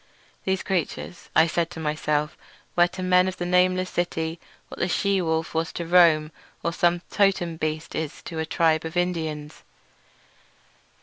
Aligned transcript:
These 0.45 0.63
creatures, 0.63 1.29
I 1.35 1.45
said 1.45 1.69
to 1.69 1.79
myself, 1.79 2.35
were 2.75 2.87
to 2.87 3.03
the 3.03 3.07
men 3.07 3.27
of 3.27 3.37
the 3.37 3.45
nameless 3.45 3.91
city 3.91 4.39
what 4.67 4.79
the 4.79 4.87
she 4.87 5.21
wolf 5.21 5.53
was 5.53 5.71
to 5.73 5.85
Rome, 5.85 6.31
or 6.63 6.73
some 6.73 7.01
totem 7.11 7.55
beast 7.57 7.93
is 7.93 8.23
to 8.23 8.39
a 8.39 8.45
tribe 8.47 8.83
of 8.83 8.97
Indians. 8.97 9.61